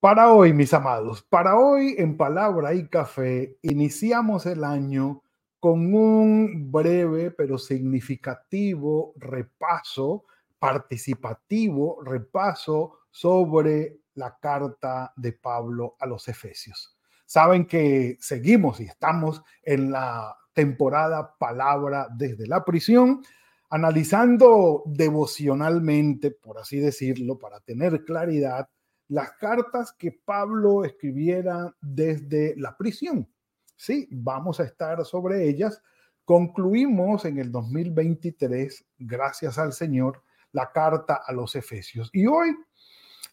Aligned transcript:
Para 0.00 0.32
hoy, 0.32 0.54
mis 0.54 0.72
amados, 0.72 1.20
para 1.20 1.58
hoy 1.58 1.94
en 1.98 2.16
Palabra 2.16 2.72
y 2.72 2.88
Café, 2.88 3.58
iniciamos 3.60 4.46
el 4.46 4.64
año 4.64 5.22
con 5.58 5.92
un 5.92 6.72
breve 6.72 7.30
pero 7.30 7.58
significativo 7.58 9.12
repaso, 9.16 10.24
participativo 10.58 12.00
repaso 12.02 13.00
sobre 13.10 13.98
la 14.14 14.38
carta 14.40 15.12
de 15.16 15.34
Pablo 15.34 15.96
a 16.00 16.06
los 16.06 16.28
Efesios. 16.28 16.96
Saben 17.26 17.66
que 17.66 18.16
seguimos 18.20 18.80
y 18.80 18.84
estamos 18.84 19.42
en 19.62 19.90
la 19.90 20.34
temporada 20.54 21.36
Palabra 21.38 22.08
desde 22.10 22.46
la 22.46 22.64
prisión, 22.64 23.20
analizando 23.68 24.82
devocionalmente, 24.86 26.30
por 26.30 26.56
así 26.56 26.78
decirlo, 26.78 27.38
para 27.38 27.60
tener 27.60 28.02
claridad 28.02 28.66
las 29.10 29.32
cartas 29.32 29.92
que 29.92 30.12
Pablo 30.12 30.84
escribiera 30.84 31.74
desde 31.80 32.54
la 32.56 32.76
prisión. 32.76 33.28
Sí, 33.74 34.08
vamos 34.10 34.60
a 34.60 34.64
estar 34.64 35.04
sobre 35.04 35.48
ellas. 35.48 35.82
Concluimos 36.24 37.24
en 37.24 37.38
el 37.38 37.50
2023, 37.50 38.86
gracias 38.98 39.58
al 39.58 39.72
Señor, 39.72 40.22
la 40.52 40.70
carta 40.70 41.22
a 41.26 41.32
los 41.32 41.56
Efesios. 41.56 42.08
Y 42.12 42.26
hoy, 42.26 42.54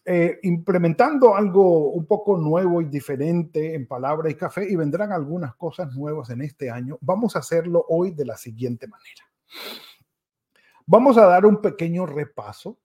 eh, 0.04 0.40
implementando 0.42 1.36
algo 1.36 1.90
un 1.90 2.06
poco 2.06 2.36
nuevo 2.36 2.82
y 2.82 2.86
diferente 2.86 3.76
en 3.76 3.86
palabra 3.86 4.30
y 4.30 4.34
café, 4.34 4.68
y 4.68 4.74
vendrán 4.74 5.12
algunas 5.12 5.54
cosas 5.54 5.94
nuevas 5.94 6.30
en 6.30 6.42
este 6.42 6.72
año, 6.72 6.98
vamos 7.00 7.36
a 7.36 7.38
hacerlo 7.38 7.86
hoy 7.88 8.10
de 8.10 8.24
la 8.24 8.36
siguiente 8.36 8.88
manera. 8.88 9.22
Vamos 10.86 11.16
a 11.18 11.26
dar 11.26 11.46
un 11.46 11.62
pequeño 11.62 12.04
repaso 12.04 12.80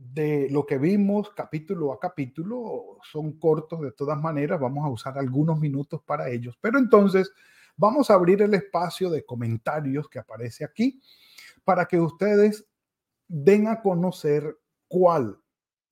de 0.00 0.48
lo 0.50 0.64
que 0.64 0.78
vimos 0.78 1.30
capítulo 1.30 1.92
a 1.92 2.00
capítulo. 2.00 2.98
Son 3.12 3.38
cortos 3.38 3.82
de 3.82 3.92
todas 3.92 4.18
maneras, 4.18 4.58
vamos 4.58 4.84
a 4.84 4.88
usar 4.88 5.18
algunos 5.18 5.60
minutos 5.60 6.00
para 6.02 6.30
ellos. 6.30 6.56
Pero 6.60 6.78
entonces 6.78 7.30
vamos 7.76 8.10
a 8.10 8.14
abrir 8.14 8.40
el 8.40 8.54
espacio 8.54 9.10
de 9.10 9.24
comentarios 9.24 10.08
que 10.08 10.18
aparece 10.18 10.64
aquí 10.64 11.02
para 11.64 11.84
que 11.84 12.00
ustedes 12.00 12.66
den 13.28 13.68
a 13.68 13.82
conocer 13.82 14.58
cuál 14.88 15.38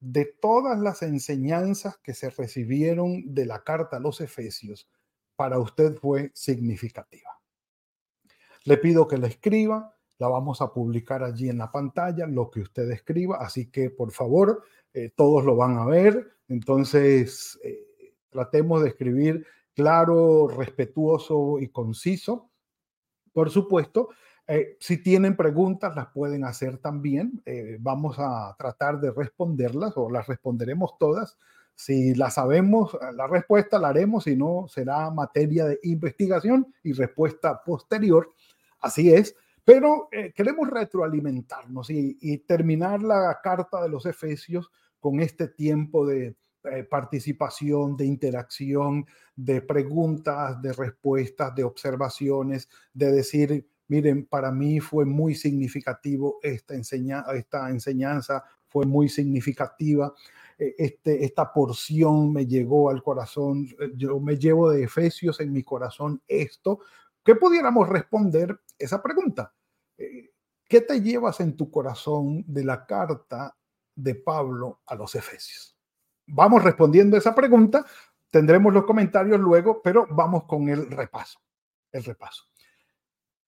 de 0.01 0.25
todas 0.25 0.79
las 0.79 1.03
enseñanzas 1.03 1.99
que 1.99 2.15
se 2.15 2.31
recibieron 2.31 3.35
de 3.35 3.45
la 3.45 3.63
carta 3.63 3.99
a 3.99 4.01
los 4.01 4.21
Efesios 4.23 4.89
para 5.37 5.59
usted 5.59 5.97
fue 5.97 6.33
significativa. 6.35 7.39
Le 8.65 8.79
pido 8.79 9.07
que 9.07 9.19
la 9.19 9.27
escriba 9.27 9.98
la 10.19 10.29
vamos 10.29 10.61
a 10.61 10.73
publicar 10.73 11.23
allí 11.23 11.49
en 11.49 11.59
la 11.59 11.71
pantalla, 11.71 12.27
lo 12.27 12.51
que 12.51 12.61
usted 12.61 12.91
escriba, 12.91 13.39
así 13.39 13.71
que 13.71 13.91
por 13.91 14.11
favor, 14.11 14.63
eh, 14.93 15.13
todos 15.15 15.45
lo 15.45 15.57
van 15.57 15.79
a 15.79 15.87
ver. 15.87 16.33
Entonces, 16.49 17.59
eh, 17.63 18.15
tratemos 18.29 18.83
de 18.83 18.89
escribir 18.89 19.47
claro, 19.75 20.49
respetuoso 20.49 21.61
y 21.61 21.69
conciso. 21.69 22.51
Por 23.33 23.51
supuesto, 23.51 24.09
eh, 24.49 24.77
si 24.81 25.03
tienen 25.03 25.37
preguntas, 25.37 25.95
las 25.95 26.09
pueden 26.09 26.45
hacer 26.45 26.79
también. 26.79 27.43
vamos 27.81 28.17
a 28.19 28.57
tratar 28.59 29.01
de 29.01 29.13
responderlas 29.13 29.93
o 29.97 30.11
las 30.11 30.27
responderemos 30.27 30.99
todas. 30.99 31.39
Si 31.75 32.15
la 32.15 32.31
sabemos, 32.31 32.99
la 33.15 33.29
respuesta 33.29 33.79
la 33.79 33.91
haremos, 33.91 34.25
si 34.25 34.35
no, 34.35 34.67
será 34.69 35.11
materia 35.11 35.65
de 35.67 35.79
investigación 35.85 36.75
y 36.83 36.93
respuesta 36.93 37.63
posterior. 37.63 38.35
Así 38.81 39.13
es. 39.13 39.37
Pero 39.69 40.09
eh, 40.13 40.33
queremos 40.35 40.71
retroalimentarnos 40.71 41.91
y, 41.91 42.39
terminar 42.47 43.03
la 43.03 43.39
carta 43.43 43.83
de 43.83 43.91
los 43.91 44.07
Efesios 44.07 44.71
con 44.99 45.21
este 45.21 45.49
tiempo 45.49 46.07
de 46.07 46.37
eh, 46.65 46.85
participación, 46.85 47.95
de 47.95 48.07
interacción, 48.07 49.05
de 49.37 49.61
preguntas, 49.61 50.63
de 50.63 50.73
respuestas, 50.73 51.55
de 51.55 51.65
observaciones, 51.65 52.71
de 52.95 53.13
decir, 53.13 53.69
miren, 53.89 54.25
para 54.25 54.51
mí 54.51 54.81
fue 54.81 55.05
muy 55.05 55.35
significativo 55.35 56.39
esta, 56.43 56.75
esta 56.75 57.69
enseñanza, 57.69 58.45
fue 58.69 58.87
muy 58.87 59.11
significativa. 59.11 60.15
Eh, 60.59 60.77
este, 60.79 61.27
esta 61.27 61.53
porción 61.53 62.33
me 62.33 62.47
llegó 62.47 62.89
al 62.89 63.03
corazón, 63.03 63.69
yo 63.97 64.19
me 64.19 64.39
llevo 64.39 64.71
de 64.71 64.85
Efesios 64.85 65.41
en 65.41 65.53
mi 65.53 65.63
corazón 65.63 66.23
esto, 66.27 66.81
¿Qué 67.23 67.35
pudiéramos 67.35 67.87
responder 67.87 68.59
esa 68.79 69.03
pregunta. 69.03 69.53
Eh, 69.99 70.31
¿Qué 70.69 70.81
te 70.83 71.01
llevas 71.01 71.41
en 71.41 71.57
tu 71.57 71.71
corazón 71.71 72.45
de 72.47 72.65
la 72.65 72.87
carta 72.87 73.57
de 73.95 74.15
Pablo 74.15 74.81
a 74.87 74.95
los 74.95 75.15
Efesios? 75.15 75.77
Vamos 76.27 76.63
respondiendo 76.63 77.17
esa 77.17 77.35
pregunta, 77.35 77.85
tendremos 78.31 78.73
los 78.73 78.85
comentarios 78.85 79.41
luego, 79.41 79.81
pero 79.83 80.07
vamos 80.11 80.45
con 80.45 80.69
el 80.69 80.91
repaso. 80.91 81.41
El 81.91 82.05
repaso. 82.05 82.45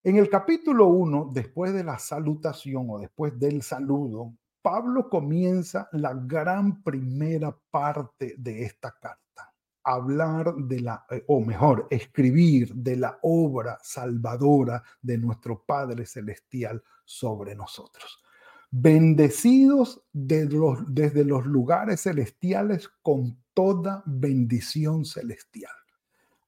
En 0.02 0.16
el 0.16 0.30
capítulo 0.30 0.86
1, 0.86 1.30
después 1.32 1.74
de 1.74 1.84
la 1.84 1.98
salutación 1.98 2.86
o 2.88 2.98
después 2.98 3.38
del 3.38 3.62
saludo, 3.62 4.32
Pablo 4.62 5.10
comienza 5.10 5.88
la 5.92 6.14
gran 6.14 6.82
primera 6.82 7.54
parte 7.70 8.34
de 8.38 8.62
esta 8.64 8.92
carta 8.92 9.49
hablar 9.94 10.54
de 10.54 10.80
la, 10.80 11.04
eh, 11.10 11.24
o 11.26 11.40
mejor, 11.40 11.86
escribir 11.90 12.74
de 12.74 12.96
la 12.96 13.18
obra 13.22 13.78
salvadora 13.82 14.82
de 15.02 15.18
nuestro 15.18 15.64
Padre 15.64 16.06
Celestial 16.06 16.82
sobre 17.04 17.54
nosotros. 17.54 18.22
Bendecidos 18.70 20.02
los, 20.12 20.78
desde 20.86 21.24
los 21.24 21.44
lugares 21.44 22.02
celestiales 22.02 22.88
con 23.02 23.36
toda 23.52 24.02
bendición 24.06 25.04
celestial. 25.04 25.72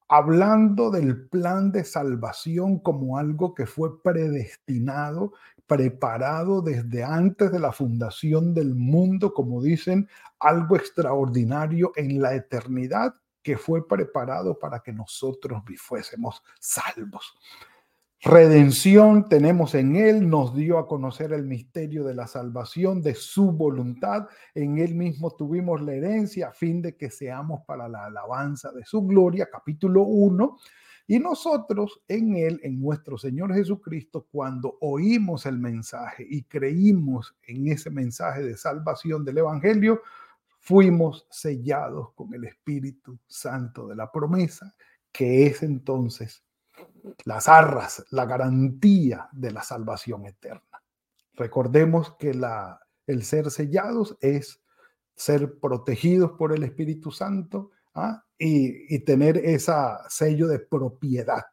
Hablando 0.07 0.89
del 0.89 1.27
plan 1.27 1.71
de 1.71 1.83
salvación 1.83 2.79
como 2.79 3.17
algo 3.17 3.53
que 3.53 3.65
fue 3.65 4.01
predestinado, 4.01 5.33
preparado 5.67 6.61
desde 6.61 7.03
antes 7.03 7.51
de 7.51 7.59
la 7.59 7.71
fundación 7.71 8.53
del 8.53 8.75
mundo, 8.75 9.33
como 9.33 9.61
dicen, 9.61 10.07
algo 10.39 10.75
extraordinario 10.75 11.91
en 11.95 12.21
la 12.21 12.35
eternidad 12.35 13.15
que 13.43 13.57
fue 13.57 13.87
preparado 13.87 14.57
para 14.57 14.79
que 14.79 14.93
nosotros 14.93 15.61
fuésemos 15.77 16.41
salvos. 16.59 17.37
Redención 18.25 19.27
tenemos 19.27 19.75
en 19.75 19.97
Él, 19.97 20.29
nos 20.29 20.55
dio 20.55 20.77
a 20.77 20.87
conocer 20.87 21.33
el 21.33 21.43
misterio 21.43 22.05
de 22.05 22.15
la 22.15 22.25
salvación, 22.25 23.01
de 23.01 23.15
su 23.15 23.51
voluntad. 23.51 24.27
En 24.55 24.77
Él 24.77 24.95
mismo 24.95 25.31
tuvimos 25.31 25.81
la 25.81 25.93
herencia 25.93 26.47
a 26.47 26.53
fin 26.53 26.81
de 26.81 26.95
que 26.95 27.09
seamos 27.09 27.63
para 27.67 27.89
la 27.89 28.05
alabanza 28.05 28.71
de 28.71 28.85
su 28.85 29.05
gloria, 29.05 29.49
capítulo 29.51 30.03
1. 30.03 30.57
Y 31.07 31.19
nosotros 31.19 32.01
en 32.07 32.37
Él, 32.37 32.61
en 32.63 32.81
nuestro 32.81 33.17
Señor 33.17 33.53
Jesucristo, 33.53 34.25
cuando 34.31 34.77
oímos 34.79 35.45
el 35.45 35.59
mensaje 35.59 36.25
y 36.29 36.43
creímos 36.43 37.35
en 37.45 37.67
ese 37.67 37.89
mensaje 37.89 38.41
de 38.41 38.55
salvación 38.55 39.25
del 39.25 39.39
Evangelio, 39.39 40.01
fuimos 40.63 41.27
sellados 41.29 42.13
con 42.13 42.33
el 42.33 42.45
Espíritu 42.45 43.19
Santo 43.27 43.85
de 43.87 43.97
la 43.97 44.09
promesa, 44.09 44.73
que 45.11 45.45
es 45.45 45.61
entonces 45.61 46.41
las 47.25 47.49
arras, 47.49 48.05
la 48.11 48.25
garantía 48.25 49.27
de 49.33 49.51
la 49.51 49.61
salvación 49.61 50.25
eterna. 50.25 50.81
Recordemos 51.33 52.15
que 52.15 52.33
la, 52.33 52.79
el 53.05 53.23
ser 53.23 53.51
sellados 53.51 54.17
es 54.21 54.61
ser 55.15 55.59
protegidos 55.59 56.31
por 56.31 56.53
el 56.53 56.63
Espíritu 56.63 57.11
Santo 57.11 57.71
¿ah? 57.93 58.23
y, 58.37 58.95
y 58.95 58.99
tener 58.99 59.37
ese 59.37 59.73
sello 60.07 60.47
de 60.47 60.59
propiedad, 60.59 61.43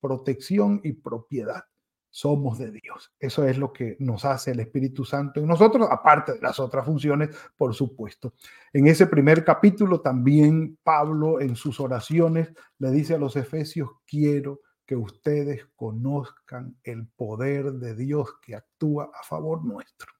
protección 0.00 0.80
y 0.84 0.92
propiedad 0.92 1.64
somos 2.12 2.58
de 2.58 2.70
Dios. 2.70 3.10
Eso 3.18 3.46
es 3.46 3.56
lo 3.56 3.72
que 3.72 3.96
nos 3.98 4.26
hace 4.26 4.50
el 4.50 4.60
Espíritu 4.60 5.02
Santo 5.02 5.40
en 5.40 5.46
nosotros, 5.46 5.88
aparte 5.90 6.34
de 6.34 6.40
las 6.40 6.60
otras 6.60 6.84
funciones, 6.84 7.30
por 7.56 7.74
supuesto. 7.74 8.34
En 8.72 8.86
ese 8.86 9.06
primer 9.06 9.42
capítulo 9.44 10.02
también 10.02 10.78
Pablo 10.82 11.40
en 11.40 11.56
sus 11.56 11.80
oraciones 11.80 12.52
le 12.78 12.90
dice 12.90 13.14
a 13.14 13.18
los 13.18 13.34
efesios, 13.36 13.88
quiero 14.06 14.60
que 14.84 14.94
ustedes 14.94 15.66
conozcan 15.74 16.76
el 16.84 17.06
poder 17.08 17.72
de 17.72 17.96
Dios 17.96 18.28
que 18.42 18.56
actúa 18.56 19.10
a 19.18 19.24
favor 19.24 19.64
nuestro. 19.64 20.12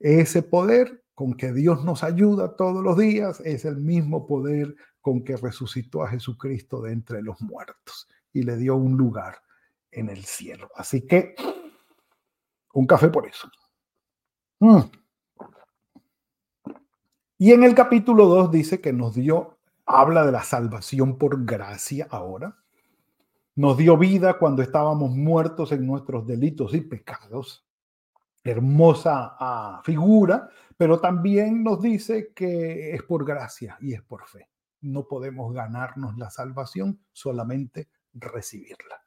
Ese 0.00 0.42
poder 0.42 1.04
con 1.14 1.34
que 1.34 1.52
Dios 1.52 1.84
nos 1.84 2.02
ayuda 2.02 2.56
todos 2.56 2.82
los 2.82 2.98
días 2.98 3.38
es 3.44 3.64
el 3.64 3.76
mismo 3.76 4.26
poder 4.26 4.74
con 5.00 5.22
que 5.22 5.36
resucitó 5.36 6.02
a 6.02 6.08
Jesucristo 6.08 6.82
de 6.82 6.92
entre 6.92 7.22
los 7.22 7.40
muertos 7.40 8.08
y 8.32 8.42
le 8.42 8.56
dio 8.56 8.74
un 8.74 8.96
lugar 8.96 9.36
en 9.92 10.08
el 10.08 10.24
cielo. 10.24 10.70
Así 10.74 11.06
que 11.06 11.36
un 12.72 12.86
café 12.86 13.08
por 13.08 13.26
eso. 13.26 13.48
Mm. 14.60 14.80
Y 17.38 17.52
en 17.52 17.64
el 17.64 17.74
capítulo 17.74 18.26
2 18.26 18.50
dice 18.50 18.80
que 18.80 18.92
nos 18.92 19.14
dio, 19.14 19.58
habla 19.84 20.24
de 20.24 20.32
la 20.32 20.42
salvación 20.42 21.18
por 21.18 21.44
gracia 21.44 22.06
ahora. 22.10 22.56
Nos 23.54 23.76
dio 23.76 23.98
vida 23.98 24.38
cuando 24.38 24.62
estábamos 24.62 25.10
muertos 25.10 25.72
en 25.72 25.86
nuestros 25.86 26.26
delitos 26.26 26.74
y 26.74 26.80
pecados. 26.80 27.66
Hermosa 28.44 29.36
ah, 29.38 29.82
figura, 29.84 30.48
pero 30.76 30.98
también 30.98 31.62
nos 31.62 31.80
dice 31.80 32.32
que 32.34 32.94
es 32.94 33.02
por 33.02 33.24
gracia 33.24 33.76
y 33.80 33.92
es 33.92 34.02
por 34.02 34.26
fe. 34.26 34.48
No 34.80 35.06
podemos 35.06 35.52
ganarnos 35.52 36.16
la 36.16 36.30
salvación, 36.30 37.00
solamente 37.12 37.88
recibirla 38.14 39.01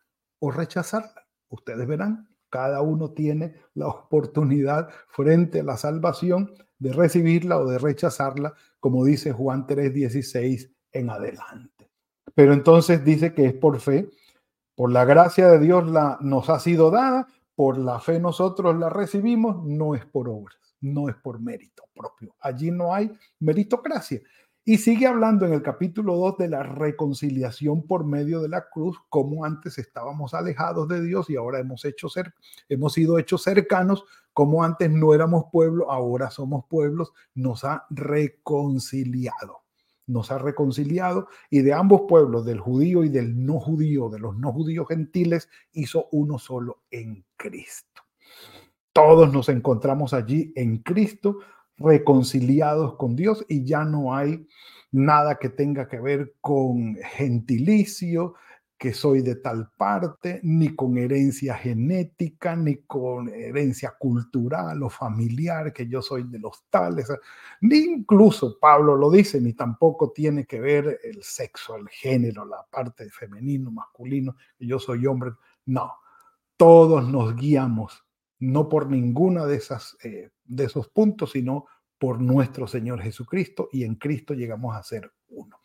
o 0.46 0.52
rechazarla. 0.52 1.28
Ustedes 1.50 1.88
verán, 1.88 2.30
cada 2.50 2.82
uno 2.82 3.12
tiene 3.12 3.56
la 3.74 3.88
oportunidad 3.88 4.90
frente 5.10 5.62
a 5.62 5.64
la 5.64 5.78
salvación 5.78 6.54
de 6.78 6.94
recibirla 6.94 7.58
o 7.58 7.66
de 7.66 7.78
rechazarla, 7.78 8.54
como 8.80 9.04
dice 9.06 9.32
Juan 9.32 9.66
3:16 9.66 10.72
en 10.92 11.10
adelante. 11.10 11.90
Pero 12.34 12.54
entonces 12.54 13.04
dice 13.04 13.34
que 13.34 13.46
es 13.46 13.54
por 13.54 13.80
fe, 13.80 14.10
por 14.76 14.92
la 14.92 15.06
gracia 15.06 15.48
de 15.48 15.60
Dios 15.60 15.90
la, 15.90 16.18
nos 16.22 16.50
ha 16.50 16.60
sido 16.60 16.92
dada, 16.92 17.28
por 17.56 17.78
la 17.78 18.00
fe 18.00 18.20
nosotros 18.20 18.78
la 18.78 18.90
recibimos, 18.90 19.66
no 19.66 19.96
es 19.96 20.06
por 20.06 20.28
obras, 20.30 20.76
no 20.82 21.10
es 21.10 21.16
por 21.16 21.40
mérito 21.40 21.84
propio. 21.96 22.36
Allí 22.40 22.72
no 22.72 22.94
hay 22.94 23.12
meritocracia. 23.40 24.22
Y 24.68 24.80
sigue 24.80 25.06
hablando 25.06 25.46
en 25.46 25.54
el 25.54 25.62
capítulo 25.62 26.16
2 26.16 26.38
de 26.40 26.50
la 26.50 26.64
reconciliación 26.64 27.86
por 27.86 28.04
medio 28.04 28.42
de 28.42 28.50
la 28.50 28.68
cruz, 28.68 28.98
como 29.10 29.46
antes 29.46 29.78
estábamos 29.78 30.34
alejados 30.34 30.88
de 30.88 31.04
Dios 31.04 31.30
y 31.30 31.36
ahora 31.36 31.60
hemos, 31.60 31.86
hecho 31.86 32.10
ser, 32.10 32.34
hemos 32.68 32.94
sido 32.94 33.20
hechos 33.20 33.44
cercanos, 33.44 34.06
como 34.34 34.64
antes 34.64 34.90
no 34.90 35.14
éramos 35.14 35.46
pueblo, 35.52 35.92
ahora 35.92 36.32
somos 36.32 36.66
pueblos, 36.68 37.14
nos 37.36 37.64
ha 37.64 37.86
reconciliado. 37.92 39.62
Nos 40.08 40.32
ha 40.32 40.40
reconciliado 40.40 41.28
y 41.52 41.62
de 41.62 41.74
ambos 41.74 42.02
pueblos, 42.08 42.44
del 42.44 42.60
judío 42.60 43.04
y 43.04 43.10
del 43.10 43.46
no 43.46 43.60
judío, 43.60 44.10
de 44.10 44.18
los 44.18 44.36
no 44.36 44.52
judíos 44.52 44.88
gentiles, 44.88 45.48
hizo 45.74 46.08
uno 46.12 46.40
solo 46.40 46.82
en 46.90 47.24
Cristo. 47.38 48.02
Todos 48.94 49.32
nos 49.32 49.48
encontramos 49.50 50.16
allí 50.16 50.54
en 50.56 50.80
Cristo 50.80 51.38
reconciliados 51.78 52.96
con 52.96 53.16
Dios 53.16 53.46
y 53.50 53.66
ya 53.66 53.84
no 53.84 54.16
hay 54.16 54.48
nada 54.92 55.36
que 55.36 55.50
tenga 55.50 55.88
que 55.88 56.00
ver 56.00 56.36
con 56.40 56.96
gentilicio, 56.96 58.36
que 58.78 58.94
soy 58.94 59.22
de 59.22 59.36
tal 59.36 59.70
parte, 59.78 60.40
ni 60.44 60.76
con 60.76 60.98
herencia 60.98 61.56
genética, 61.56 62.56
ni 62.56 62.78
con 62.84 63.30
herencia 63.30 63.96
cultural 63.98 64.84
o 64.84 64.90
familiar, 64.90 65.72
que 65.72 65.88
yo 65.88 66.02
soy 66.02 66.24
de 66.24 66.40
los 66.40 66.66
tales, 66.70 67.08
ni 67.62 67.78
incluso 67.78 68.58
Pablo 68.60 68.96
lo 68.96 69.10
dice, 69.10 69.40
ni 69.40 69.54
tampoco 69.54 70.12
tiene 70.12 70.46
que 70.46 70.60
ver 70.60 71.00
el 71.04 71.24
sexo, 71.24 71.76
el 71.76 71.88
género, 71.88 72.46
la 72.46 72.66
parte 72.70 73.10
femenino, 73.10 73.72
masculino, 73.72 74.36
que 74.58 74.68
yo 74.68 74.78
soy 74.78 75.08
hombre. 75.08 75.32
No, 75.66 75.94
todos 76.58 77.08
nos 77.08 77.36
guiamos 77.36 78.05
no 78.40 78.70
por 78.70 78.90
ninguna 78.90 79.46
de, 79.46 79.56
esas, 79.56 79.98
eh, 80.04 80.30
de 80.44 80.64
esos 80.66 80.90
puntos, 80.90 81.32
sino 81.32 81.66
por 81.98 82.22
nuestro 82.22 82.68
Señor 82.68 83.02
Jesucristo 83.02 83.70
y 83.72 83.84
en 83.84 83.96
Cristo 83.96 84.34
llegamos 84.34 84.76
a 84.76 84.84
ser 84.84 85.12
uno. 85.30 85.60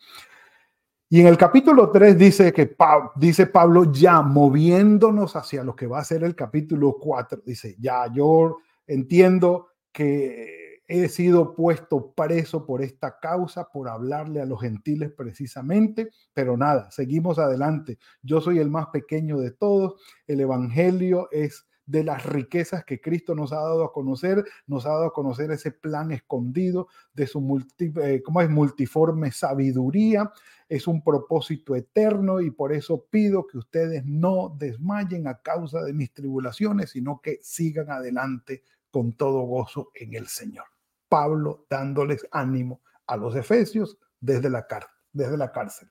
Y 1.08 1.20
en 1.20 1.26
el 1.26 1.36
capítulo 1.36 1.90
3 1.90 2.16
dice 2.16 2.52
que 2.52 2.76
dice 3.16 3.46
Pablo 3.46 3.90
ya 3.92 4.22
moviéndonos 4.22 5.34
hacia 5.34 5.64
lo 5.64 5.74
que 5.74 5.88
va 5.88 5.98
a 5.98 6.04
ser 6.04 6.22
el 6.22 6.36
capítulo 6.36 6.98
4, 7.00 7.42
dice, 7.44 7.74
ya 7.80 8.06
yo 8.12 8.58
entiendo 8.86 9.66
que 9.92 10.82
he 10.86 11.08
sido 11.08 11.54
puesto 11.54 12.12
preso 12.14 12.64
por 12.64 12.82
esta 12.82 13.18
causa, 13.20 13.68
por 13.72 13.88
hablarle 13.88 14.40
a 14.40 14.46
los 14.46 14.60
gentiles 14.60 15.12
precisamente, 15.16 16.10
pero 16.32 16.56
nada, 16.56 16.90
seguimos 16.90 17.38
adelante. 17.38 17.98
Yo 18.22 18.40
soy 18.40 18.58
el 18.58 18.70
más 18.70 18.86
pequeño 18.88 19.38
de 19.38 19.52
todos, 19.52 20.00
el 20.26 20.40
Evangelio 20.40 21.28
es 21.30 21.66
de 21.90 22.04
las 22.04 22.24
riquezas 22.24 22.84
que 22.84 23.00
Cristo 23.00 23.34
nos 23.34 23.52
ha 23.52 23.56
dado 23.56 23.82
a 23.82 23.92
conocer, 23.92 24.44
nos 24.68 24.86
ha 24.86 24.90
dado 24.90 25.06
a 25.06 25.12
conocer 25.12 25.50
ese 25.50 25.72
plan 25.72 26.12
escondido 26.12 26.86
de 27.12 27.26
su 27.26 27.40
multi, 27.40 27.92
eh, 28.00 28.22
¿cómo 28.24 28.40
es? 28.40 28.48
multiforme 28.48 29.32
sabiduría, 29.32 30.30
es 30.68 30.86
un 30.86 31.02
propósito 31.02 31.74
eterno 31.74 32.40
y 32.40 32.52
por 32.52 32.72
eso 32.72 33.06
pido 33.10 33.44
que 33.48 33.58
ustedes 33.58 34.04
no 34.06 34.54
desmayen 34.56 35.26
a 35.26 35.42
causa 35.42 35.82
de 35.82 35.92
mis 35.92 36.14
tribulaciones, 36.14 36.90
sino 36.90 37.20
que 37.20 37.40
sigan 37.42 37.90
adelante 37.90 38.62
con 38.92 39.14
todo 39.14 39.40
gozo 39.40 39.90
en 39.94 40.14
el 40.14 40.28
Señor. 40.28 40.66
Pablo 41.08 41.66
dándoles 41.68 42.24
ánimo 42.30 42.82
a 43.08 43.16
los 43.16 43.34
efesios 43.34 43.98
desde 44.20 44.48
la, 44.48 44.64
cárcel. 44.68 45.88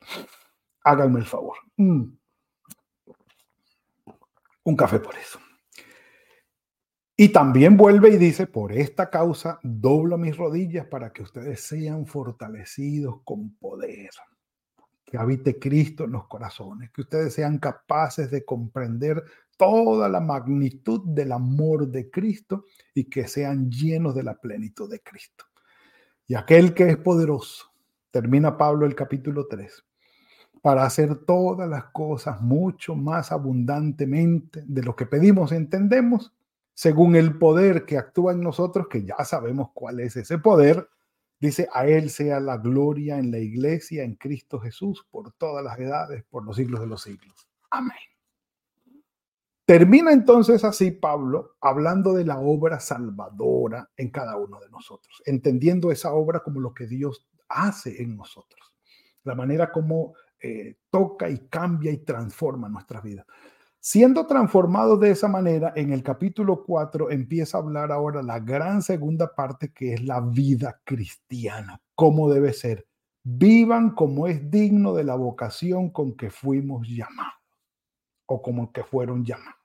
Háganme 0.85 1.19
el 1.19 1.25
favor. 1.25 1.57
Mm. 1.75 2.03
Un 4.63 4.75
café 4.77 4.99
por 4.99 5.17
eso. 5.17 5.39
Y 7.21 7.33
también 7.33 7.75
vuelve 7.75 8.11
y 8.11 8.17
dice, 8.17 8.47
por 8.47 8.71
esta 8.71 9.09
causa 9.09 9.59
doblo 9.61 10.17
mis 10.17 10.37
rodillas 10.37 10.85
para 10.85 11.11
que 11.11 11.21
ustedes 11.21 11.59
sean 11.59 12.05
fortalecidos 12.05 13.19
con 13.25 13.57
poder. 13.57 14.11
Que 15.03 15.17
habite 15.17 15.59
Cristo 15.59 16.05
en 16.05 16.13
los 16.13 16.29
corazones, 16.29 16.91
que 16.91 17.01
ustedes 17.01 17.33
sean 17.33 17.57
capaces 17.57 18.31
de 18.31 18.45
comprender 18.45 19.21
toda 19.57 20.07
la 20.07 20.21
magnitud 20.21 21.01
del 21.07 21.33
amor 21.33 21.89
de 21.89 22.09
Cristo 22.09 22.63
y 22.93 23.09
que 23.09 23.27
sean 23.27 23.69
llenos 23.69 24.15
de 24.15 24.23
la 24.23 24.35
plenitud 24.35 24.89
de 24.89 25.01
Cristo. 25.01 25.43
Y 26.25 26.35
aquel 26.35 26.73
que 26.73 26.87
es 26.87 26.95
poderoso, 26.95 27.65
termina 28.11 28.57
Pablo 28.57 28.85
el 28.85 28.95
capítulo 28.95 29.45
3, 29.45 29.83
para 30.61 30.85
hacer 30.85 31.25
todas 31.25 31.67
las 31.67 31.83
cosas 31.91 32.39
mucho 32.39 32.95
más 32.95 33.33
abundantemente 33.33 34.63
de 34.65 34.83
lo 34.83 34.95
que 34.95 35.05
pedimos, 35.05 35.51
entendemos, 35.51 36.33
según 36.79 37.17
el 37.17 37.37
poder 37.37 37.83
que 37.83 37.97
actúa 37.97 38.31
en 38.31 38.39
nosotros, 38.39 38.87
que 38.87 39.03
ya 39.03 39.25
sabemos 39.25 39.71
cuál 39.73 39.99
es 39.99 40.15
ese 40.15 40.37
poder, 40.37 40.87
dice, 41.37 41.67
a 41.73 41.85
Él 41.85 42.09
sea 42.09 42.39
la 42.39 42.55
gloria 42.55 43.17
en 43.17 43.31
la 43.31 43.37
iglesia, 43.37 44.05
en 44.05 44.15
Cristo 44.15 44.61
Jesús, 44.61 45.05
por 45.11 45.33
todas 45.33 45.61
las 45.61 45.77
edades, 45.77 46.23
por 46.29 46.45
los 46.45 46.55
siglos 46.55 46.79
de 46.79 46.87
los 46.87 47.01
siglos. 47.01 47.49
Amén. 47.69 47.97
Termina 49.65 50.13
entonces 50.13 50.63
así 50.63 50.91
Pablo 50.91 51.57
hablando 51.59 52.13
de 52.13 52.23
la 52.23 52.39
obra 52.39 52.79
salvadora 52.79 53.89
en 53.97 54.09
cada 54.09 54.37
uno 54.37 54.61
de 54.61 54.69
nosotros, 54.69 55.21
entendiendo 55.25 55.91
esa 55.91 56.13
obra 56.13 56.39
como 56.39 56.61
lo 56.61 56.73
que 56.73 56.87
Dios 56.87 57.27
hace 57.49 58.01
en 58.01 58.15
nosotros, 58.15 58.73
la 59.25 59.35
manera 59.35 59.69
como 59.69 60.13
eh, 60.41 60.77
toca 60.89 61.29
y 61.29 61.39
cambia 61.49 61.91
y 61.91 61.97
transforma 62.05 62.69
nuestras 62.69 63.03
vidas. 63.03 63.25
Siendo 63.81 64.27
transformado 64.27 64.97
de 64.97 65.11
esa 65.11 65.29
manera, 65.29 65.71
en 65.75 65.93
el 65.93 66.03
capítulo 66.03 66.63
4 66.65 67.11
empieza 67.11 67.57
a 67.57 67.61
hablar 67.61 67.93
ahora 67.93 68.21
la 68.21 68.39
gran 68.39 68.81
segunda 68.81 69.33
parte 69.33 69.71
que 69.71 69.93
es 69.93 70.03
la 70.03 70.19
vida 70.19 70.81
cristiana, 70.83 71.81
cómo 71.95 72.29
debe 72.29 72.51
ser. 72.51 72.85
Vivan 73.23 73.91
como 73.91 74.27
es 74.27 74.51
digno 74.51 74.93
de 74.93 75.05
la 75.05 75.15
vocación 75.15 75.91
con 75.91 76.17
que 76.17 76.29
fuimos 76.29 76.87
llamados 76.87 77.33
o 78.25 78.41
como 78.41 78.71
que 78.71 78.83
fueron 78.83 79.23
llamados 79.23 79.58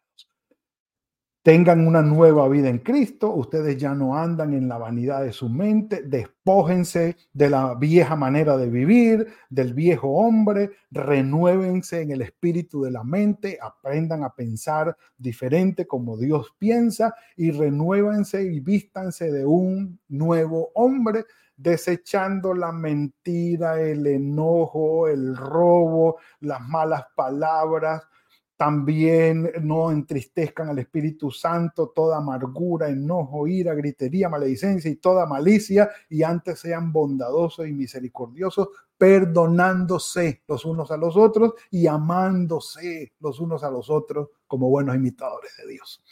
tengan 1.44 1.86
una 1.86 2.00
nueva 2.00 2.48
vida 2.48 2.70
en 2.70 2.78
Cristo, 2.78 3.30
ustedes 3.30 3.76
ya 3.76 3.94
no 3.94 4.16
andan 4.16 4.54
en 4.54 4.66
la 4.66 4.78
vanidad 4.78 5.22
de 5.22 5.30
su 5.30 5.50
mente, 5.50 6.00
despójense 6.02 7.18
de 7.34 7.50
la 7.50 7.74
vieja 7.74 8.16
manera 8.16 8.56
de 8.56 8.70
vivir, 8.70 9.26
del 9.50 9.74
viejo 9.74 10.08
hombre, 10.08 10.70
renuévense 10.90 12.00
en 12.00 12.12
el 12.12 12.22
espíritu 12.22 12.82
de 12.82 12.92
la 12.92 13.04
mente, 13.04 13.58
aprendan 13.60 14.24
a 14.24 14.34
pensar 14.34 14.96
diferente 15.18 15.86
como 15.86 16.16
Dios 16.16 16.54
piensa 16.58 17.14
y 17.36 17.50
renuévense 17.50 18.42
y 18.42 18.60
vístanse 18.60 19.30
de 19.30 19.44
un 19.44 20.00
nuevo 20.08 20.70
hombre 20.74 21.26
desechando 21.58 22.54
la 22.54 22.72
mentira, 22.72 23.82
el 23.82 24.06
enojo, 24.06 25.08
el 25.08 25.36
robo, 25.36 26.16
las 26.40 26.62
malas 26.62 27.04
palabras, 27.14 28.02
también 28.64 29.52
no 29.60 29.90
entristezcan 29.90 30.70
al 30.70 30.78
Espíritu 30.78 31.30
Santo 31.30 31.92
toda 31.94 32.16
amargura, 32.16 32.88
enojo, 32.88 33.46
ira, 33.46 33.74
gritería, 33.74 34.30
maledicencia 34.30 34.90
y 34.90 34.96
toda 34.96 35.26
malicia, 35.26 35.90
y 36.08 36.22
antes 36.22 36.60
sean 36.60 36.90
bondadosos 36.90 37.68
y 37.68 37.74
misericordiosos, 37.74 38.68
perdonándose 38.96 40.44
los 40.48 40.64
unos 40.64 40.90
a 40.90 40.96
los 40.96 41.14
otros 41.14 41.52
y 41.70 41.86
amándose 41.88 43.12
los 43.20 43.38
unos 43.38 43.62
a 43.64 43.70
los 43.70 43.90
otros 43.90 44.30
como 44.46 44.70
buenos 44.70 44.96
imitadores 44.96 45.52
de 45.58 45.70
Dios. 45.70 46.02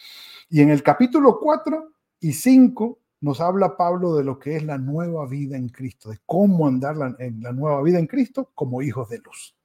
Y 0.50 0.60
en 0.60 0.68
el 0.68 0.82
capítulo 0.82 1.38
4 1.40 1.90
y 2.20 2.34
5 2.34 2.98
nos 3.22 3.40
habla 3.40 3.78
Pablo 3.78 4.14
de 4.14 4.24
lo 4.24 4.38
que 4.38 4.56
es 4.56 4.62
la 4.62 4.76
nueva 4.76 5.26
vida 5.26 5.56
en 5.56 5.70
Cristo, 5.70 6.10
de 6.10 6.18
cómo 6.26 6.68
andar 6.68 6.96
en 7.18 7.42
la 7.42 7.52
nueva 7.52 7.80
vida 7.80 7.98
en 7.98 8.06
Cristo 8.06 8.50
como 8.54 8.82
hijos 8.82 9.08
de 9.08 9.20
luz. 9.20 9.56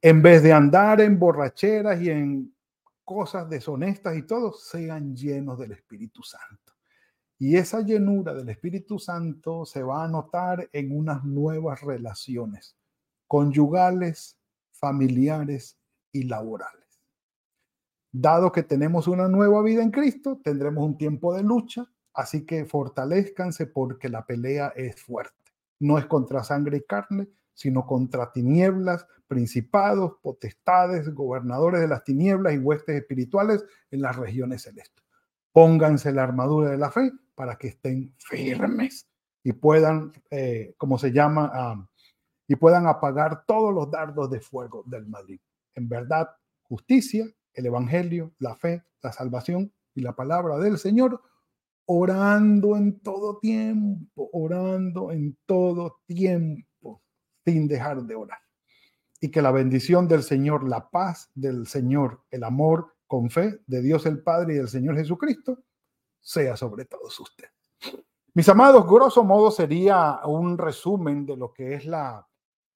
En 0.00 0.22
vez 0.22 0.42
de 0.42 0.52
andar 0.52 1.00
en 1.00 1.18
borracheras 1.18 2.00
y 2.00 2.10
en 2.10 2.54
cosas 3.04 3.48
deshonestas 3.48 4.16
y 4.16 4.22
todo, 4.22 4.52
sean 4.52 5.16
llenos 5.16 5.58
del 5.58 5.72
Espíritu 5.72 6.22
Santo. 6.22 6.74
Y 7.38 7.56
esa 7.56 7.80
llenura 7.80 8.34
del 8.34 8.48
Espíritu 8.48 8.98
Santo 8.98 9.64
se 9.64 9.82
va 9.82 10.04
a 10.04 10.08
notar 10.08 10.68
en 10.72 10.96
unas 10.96 11.24
nuevas 11.24 11.82
relaciones 11.82 12.76
conyugales, 13.28 14.38
familiares 14.72 15.78
y 16.12 16.24
laborales. 16.24 17.00
Dado 18.10 18.50
que 18.50 18.62
tenemos 18.62 19.06
una 19.06 19.28
nueva 19.28 19.62
vida 19.62 19.82
en 19.82 19.90
Cristo, 19.90 20.40
tendremos 20.42 20.84
un 20.84 20.96
tiempo 20.96 21.34
de 21.34 21.42
lucha, 21.42 21.86
así 22.14 22.46
que 22.46 22.64
fortalezcanse 22.64 23.66
porque 23.66 24.08
la 24.08 24.24
pelea 24.24 24.72
es 24.74 25.00
fuerte. 25.00 25.52
No 25.80 25.98
es 25.98 26.06
contra 26.06 26.42
sangre 26.42 26.78
y 26.78 26.82
carne, 26.82 27.28
sino 27.58 27.84
contra 27.84 28.30
tinieblas, 28.30 29.04
principados, 29.26 30.12
potestades, 30.22 31.12
gobernadores 31.12 31.80
de 31.80 31.88
las 31.88 32.04
tinieblas 32.04 32.54
y 32.54 32.58
huestes 32.58 32.94
espirituales 32.94 33.64
en 33.90 34.00
las 34.00 34.14
regiones 34.14 34.62
celestes. 34.62 35.04
Pónganse 35.50 36.12
la 36.12 36.22
armadura 36.22 36.70
de 36.70 36.78
la 36.78 36.92
fe 36.92 37.10
para 37.34 37.56
que 37.56 37.66
estén 37.66 38.14
firmes 38.16 39.08
y 39.42 39.54
puedan, 39.54 40.12
eh, 40.30 40.76
como 40.78 40.98
se 40.98 41.10
llama, 41.10 41.50
ah, 41.52 41.88
y 42.46 42.54
puedan 42.54 42.86
apagar 42.86 43.44
todos 43.44 43.74
los 43.74 43.90
dardos 43.90 44.30
de 44.30 44.40
fuego 44.40 44.84
del 44.86 45.06
Madrid. 45.06 45.40
En 45.74 45.88
verdad, 45.88 46.28
justicia, 46.62 47.26
el 47.54 47.66
Evangelio, 47.66 48.34
la 48.38 48.54
fe, 48.54 48.84
la 49.02 49.10
salvación 49.10 49.72
y 49.96 50.02
la 50.02 50.14
palabra 50.14 50.58
del 50.58 50.78
Señor, 50.78 51.20
orando 51.86 52.76
en 52.76 53.00
todo 53.00 53.40
tiempo, 53.40 54.30
orando 54.32 55.10
en 55.10 55.36
todo 55.44 55.98
tiempo, 56.06 56.67
sin 57.52 57.68
dejar 57.68 58.02
de 58.02 58.14
orar. 58.14 58.38
Y 59.20 59.30
que 59.30 59.42
la 59.42 59.50
bendición 59.50 60.06
del 60.06 60.22
Señor, 60.22 60.68
la 60.68 60.90
paz 60.90 61.30
del 61.34 61.66
Señor, 61.66 62.22
el 62.30 62.44
amor 62.44 62.94
con 63.06 63.30
fe 63.30 63.60
de 63.66 63.82
Dios 63.82 64.06
el 64.06 64.22
Padre 64.22 64.54
y 64.54 64.56
del 64.58 64.68
Señor 64.68 64.96
Jesucristo, 64.96 65.58
sea 66.20 66.56
sobre 66.56 66.84
todos 66.84 67.18
ustedes. 67.18 67.52
Mis 68.34 68.48
amados, 68.48 68.86
grosso 68.86 69.24
modo 69.24 69.50
sería 69.50 70.20
un 70.24 70.58
resumen 70.58 71.26
de 71.26 71.36
lo 71.36 71.52
que 71.52 71.74
es 71.74 71.86
la 71.86 72.28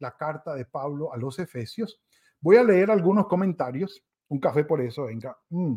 la 0.02 0.16
carta 0.16 0.54
de 0.54 0.66
Pablo 0.66 1.12
a 1.12 1.16
los 1.16 1.38
Efesios. 1.38 2.02
Voy 2.40 2.56
a 2.56 2.64
leer 2.64 2.90
algunos 2.90 3.26
comentarios. 3.26 4.04
Un 4.28 4.40
café 4.40 4.64
por 4.64 4.80
eso, 4.80 5.04
venga. 5.04 5.38
Mm. 5.48 5.76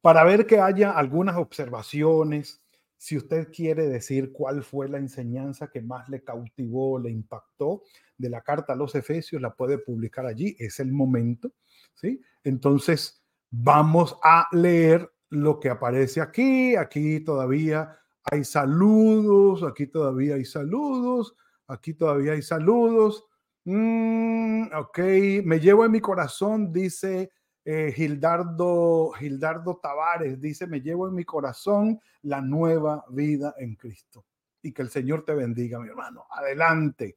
Para 0.00 0.24
ver 0.24 0.46
que 0.46 0.58
haya 0.58 0.92
algunas 0.92 1.36
observaciones, 1.36 2.62
si 3.04 3.18
usted 3.18 3.52
quiere 3.52 3.86
decir 3.86 4.32
cuál 4.32 4.62
fue 4.62 4.88
la 4.88 4.96
enseñanza 4.96 5.70
que 5.70 5.82
más 5.82 6.08
le 6.08 6.24
cautivó, 6.24 6.98
le 6.98 7.10
impactó 7.10 7.82
de 8.16 8.30
la 8.30 8.40
carta 8.40 8.72
a 8.72 8.76
los 8.76 8.94
Efesios, 8.94 9.42
la 9.42 9.52
puede 9.52 9.76
publicar 9.76 10.24
allí, 10.24 10.56
es 10.58 10.80
el 10.80 10.90
momento, 10.90 11.52
¿sí? 11.92 12.22
Entonces, 12.44 13.22
vamos 13.50 14.18
a 14.22 14.48
leer 14.52 15.12
lo 15.28 15.60
que 15.60 15.68
aparece 15.68 16.22
aquí, 16.22 16.76
aquí 16.76 17.20
todavía 17.20 17.94
hay 18.22 18.42
saludos, 18.42 19.62
aquí 19.64 19.86
todavía 19.86 20.36
hay 20.36 20.46
saludos, 20.46 21.36
aquí 21.66 21.92
todavía 21.92 22.32
hay 22.32 22.40
saludos. 22.40 23.26
Mm, 23.64 24.68
ok, 24.74 24.98
me 25.44 25.60
llevo 25.60 25.84
en 25.84 25.90
mi 25.90 26.00
corazón, 26.00 26.72
dice 26.72 27.30
eh, 27.64 27.92
Gildardo, 27.94 29.12
Gildardo 29.12 29.78
Tavares, 29.82 30.40
dice, 30.40 30.66
me 30.66 30.80
llevo 30.80 31.08
en 31.08 31.14
mi 31.14 31.24
corazón 31.24 32.00
la 32.22 32.40
nueva 32.40 33.04
vida 33.10 33.54
en 33.58 33.74
Cristo. 33.76 34.26
Y 34.62 34.72
que 34.72 34.82
el 34.82 34.90
Señor 34.90 35.24
te 35.24 35.34
bendiga, 35.34 35.78
mi 35.78 35.88
hermano. 35.88 36.26
Adelante. 36.30 37.16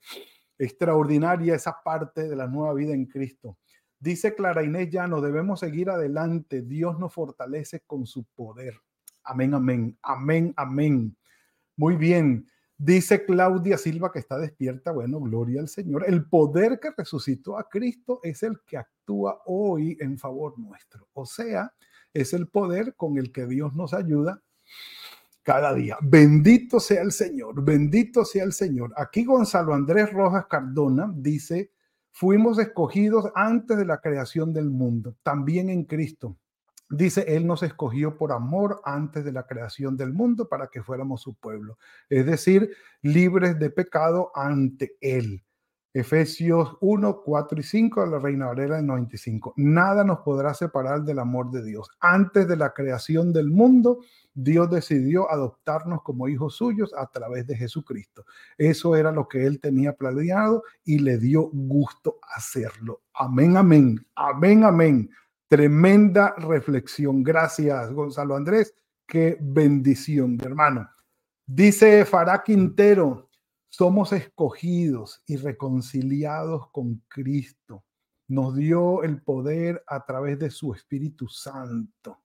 Extraordinaria 0.58 1.56
esa 1.56 1.82
parte 1.84 2.28
de 2.28 2.36
la 2.36 2.48
nueva 2.48 2.74
vida 2.74 2.94
en 2.94 3.06
Cristo. 3.06 3.58
Dice 4.00 4.36
Clara 4.36 4.64
Inés 4.64 4.90
Llano, 4.90 5.22
debemos 5.22 5.60
seguir 5.60 5.90
adelante. 5.90 6.62
Dios 6.62 7.00
nos 7.00 7.14
fortalece 7.14 7.82
con 7.82 8.06
su 8.06 8.26
poder. 8.26 8.80
Amén, 9.24 9.54
amén, 9.54 9.98
amén, 10.02 10.54
amén. 10.56 11.18
Muy 11.76 11.96
bien. 11.96 12.48
Dice 12.78 13.26
Claudia 13.26 13.78
Silva 13.78 14.12
que 14.12 14.20
está 14.20 14.38
despierta. 14.38 14.92
Bueno, 14.92 15.20
gloria 15.20 15.62
al 15.62 15.68
Señor. 15.68 16.06
El 16.08 16.28
poder 16.30 16.80
que 16.80 16.92
resucitó 16.96 17.58
a 17.58 17.68
Cristo 17.68 18.20
es 18.24 18.44
el 18.44 18.60
que 18.66 18.78
actúa 18.78 19.42
hoy 19.46 19.98
en 20.00 20.18
favor 20.18 20.58
nuestro. 20.60 21.08
O 21.14 21.26
sea, 21.26 21.74
es 22.14 22.34
el 22.34 22.48
poder 22.48 22.96
con 22.96 23.18
el 23.18 23.32
que 23.32 23.48
Dios 23.48 23.74
nos 23.74 23.94
ayuda 23.94 24.42
cada 25.42 25.74
día. 25.74 25.98
Bendito 26.02 26.80
sea 26.80 27.02
el 27.02 27.12
Señor, 27.12 27.64
bendito 27.64 28.26
sea 28.26 28.44
el 28.44 28.54
Señor. 28.54 28.94
Aquí 28.98 29.24
Gonzalo 29.24 29.74
Andrés 29.74 30.12
Rojas 30.12 30.46
Cardona 30.48 31.12
dice, 31.16 31.72
fuimos 32.12 32.60
escogidos 32.60 33.32
antes 33.34 33.78
de 33.78 33.86
la 33.86 34.02
creación 34.02 34.54
del 34.54 34.70
mundo, 34.70 35.16
también 35.24 35.70
en 35.70 35.86
Cristo 35.86 36.38
Dice, 36.90 37.26
Él 37.36 37.46
nos 37.46 37.64
escogió 37.64 38.18
por 38.18 38.32
amor 38.32 38.82
antes 38.86 39.26
de 39.26 39.34
la 39.34 39.46
creación 39.46 39.98
del 39.98 40.14
mundo 40.14 40.48
para 40.48 40.68
que 40.68 40.84
fuéramos 40.84 41.22
su 41.22 41.36
pueblo, 41.36 41.78
es 42.10 42.26
decir, 42.26 42.72
libres 43.02 43.60
de 43.60 43.70
pecado 43.70 44.32
ante 44.34 44.98
Él. 45.02 45.44
Efesios 45.94 46.78
1, 46.80 47.22
4 47.26 47.60
y 47.60 47.64
5 47.64 48.02
de 48.02 48.12
la 48.12 48.20
Reina 48.20 48.46
Valera 48.46 48.76
del 48.76 48.86
95. 48.86 49.56
Nada 49.58 50.04
nos 50.04 50.20
podrá 50.20 50.54
separar 50.54 51.02
del 51.02 51.18
amor 51.18 51.50
de 51.50 51.64
Dios. 51.64 51.90
Antes 52.00 52.48
de 52.48 52.56
la 52.56 52.72
creación 52.72 53.34
del 53.34 53.50
mundo, 53.50 54.02
Dios 54.32 54.70
decidió 54.70 55.32
adoptarnos 55.32 56.04
como 56.04 56.28
hijos 56.28 56.56
suyos 56.58 56.94
a 56.96 57.08
través 57.08 57.48
de 57.48 57.58
Jesucristo. 57.58 58.26
Eso 58.60 58.96
era 58.96 59.12
lo 59.12 59.28
que 59.28 59.48
Él 59.48 59.60
tenía 59.60 59.94
planeado 59.94 60.62
y 60.86 61.00
le 61.00 61.18
dio 61.18 61.50
gusto 61.52 62.20
hacerlo. 62.36 63.02
Amén, 63.16 63.58
amén, 63.58 64.06
amén, 64.16 64.66
amén. 64.66 65.10
Tremenda 65.48 66.36
reflexión. 66.38 67.24
Gracias, 67.24 67.92
Gonzalo 67.94 68.36
Andrés. 68.36 68.74
Qué 69.08 69.38
bendición, 69.40 70.38
hermano. 70.42 70.90
Dice 71.46 72.04
Fará 72.04 72.44
Quintero, 72.44 73.30
somos 73.70 74.12
escogidos 74.12 75.24
y 75.26 75.38
reconciliados 75.38 76.70
con 76.72 77.02
Cristo. 77.08 77.86
Nos 78.28 78.56
dio 78.56 79.04
el 79.04 79.22
poder 79.22 79.82
a 79.88 80.06
través 80.06 80.38
de 80.38 80.50
su 80.50 80.74
Espíritu 80.74 81.30
Santo. 81.30 82.24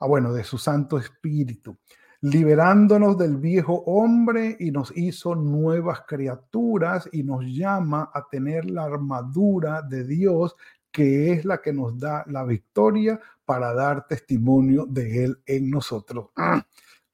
Ah, 0.00 0.08
bueno, 0.08 0.32
de 0.32 0.42
su 0.42 0.58
Santo 0.58 0.98
Espíritu, 0.98 1.78
liberándonos 2.22 3.16
del 3.16 3.36
viejo 3.36 3.84
hombre 3.86 4.56
y 4.58 4.72
nos 4.72 4.96
hizo 4.96 5.36
nuevas 5.36 6.00
criaturas 6.08 7.08
y 7.12 7.22
nos 7.22 7.44
llama 7.44 8.10
a 8.12 8.26
tener 8.28 8.68
la 8.68 8.84
armadura 8.84 9.82
de 9.82 10.02
Dios 10.04 10.56
que 10.94 11.32
es 11.32 11.44
la 11.44 11.60
que 11.60 11.72
nos 11.72 11.98
da 11.98 12.24
la 12.28 12.44
victoria 12.44 13.20
para 13.44 13.74
dar 13.74 14.06
testimonio 14.06 14.86
de 14.86 15.24
Él 15.24 15.42
en 15.44 15.68
nosotros. 15.68 16.28
Ah, 16.36 16.64